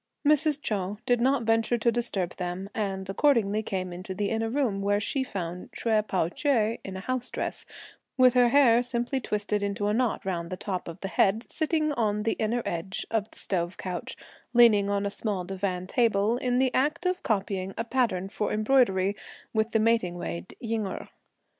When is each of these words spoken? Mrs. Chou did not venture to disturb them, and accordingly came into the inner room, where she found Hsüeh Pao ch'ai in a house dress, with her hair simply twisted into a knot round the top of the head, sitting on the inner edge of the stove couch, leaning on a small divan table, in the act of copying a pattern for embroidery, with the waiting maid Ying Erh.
Mrs. 0.27 0.59
Chou 0.63 0.97
did 1.05 1.21
not 1.21 1.43
venture 1.43 1.77
to 1.77 1.91
disturb 1.91 2.37
them, 2.37 2.71
and 2.73 3.07
accordingly 3.07 3.61
came 3.61 3.93
into 3.93 4.15
the 4.15 4.31
inner 4.31 4.49
room, 4.49 4.81
where 4.81 4.99
she 4.99 5.23
found 5.23 5.71
Hsüeh 5.73 6.07
Pao 6.07 6.27
ch'ai 6.29 6.79
in 6.83 6.97
a 6.97 7.01
house 7.01 7.29
dress, 7.29 7.67
with 8.17 8.33
her 8.33 8.49
hair 8.49 8.81
simply 8.81 9.19
twisted 9.19 9.61
into 9.61 9.85
a 9.85 9.93
knot 9.93 10.25
round 10.25 10.49
the 10.49 10.57
top 10.57 10.87
of 10.87 10.99
the 11.01 11.07
head, 11.07 11.45
sitting 11.51 11.91
on 11.93 12.23
the 12.23 12.33
inner 12.39 12.63
edge 12.65 13.05
of 13.11 13.29
the 13.29 13.37
stove 13.37 13.77
couch, 13.77 14.17
leaning 14.55 14.89
on 14.89 15.05
a 15.05 15.11
small 15.11 15.43
divan 15.43 15.85
table, 15.85 16.35
in 16.37 16.57
the 16.57 16.73
act 16.73 17.05
of 17.05 17.21
copying 17.21 17.71
a 17.77 17.83
pattern 17.83 18.27
for 18.27 18.51
embroidery, 18.51 19.15
with 19.53 19.69
the 19.69 19.79
waiting 19.79 20.17
maid 20.17 20.55
Ying 20.59 20.87
Erh. 20.87 21.09